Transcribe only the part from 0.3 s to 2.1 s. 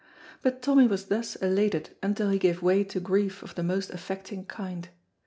But Tommy was thus elated